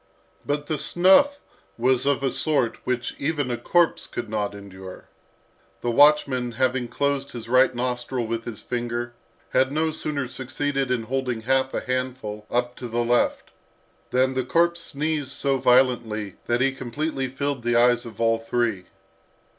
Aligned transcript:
But 0.43 0.65
the 0.65 0.79
snuff 0.79 1.37
was 1.77 2.07
of 2.07 2.23
a 2.23 2.31
sort 2.31 2.77
which 2.85 3.13
even 3.19 3.51
a 3.51 3.55
corpse 3.57 4.07
could 4.07 4.29
not 4.31 4.55
endure. 4.55 5.07
The 5.81 5.91
watchman 5.91 6.53
having 6.53 6.87
closed 6.87 7.33
his 7.33 7.47
right 7.47 7.75
nostril 7.75 8.25
with 8.25 8.45
his 8.45 8.61
finger, 8.61 9.13
had 9.51 9.71
no 9.71 9.91
sooner 9.91 10.27
succeeded 10.27 10.89
in 10.89 11.03
holding 11.03 11.41
half 11.41 11.71
a 11.75 11.81
handful 11.81 12.47
up 12.49 12.75
to 12.77 12.87
the 12.87 13.03
left, 13.03 13.51
than 14.09 14.33
the 14.33 14.43
corpse 14.43 14.79
sneezed 14.81 15.29
so 15.29 15.57
violently 15.59 16.33
that 16.47 16.61
he 16.61 16.71
completely 16.71 17.27
filled 17.27 17.61
the 17.61 17.75
eyes 17.75 18.03
of 18.03 18.19
all 18.19 18.39
three. 18.39 18.85